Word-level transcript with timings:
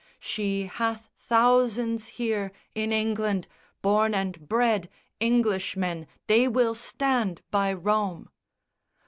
She 0.19 0.65
hath 0.65 1.07
thousands 1.19 2.07
here 2.17 2.51
in 2.73 2.91
England, 2.91 3.47
born 3.83 4.15
and 4.15 4.49
bred 4.49 4.89
Englishmen. 5.21 6.07
They 6.25 6.47
will 6.47 6.73
stand 6.73 7.43
by 7.51 7.73
Rome!" 7.73 8.31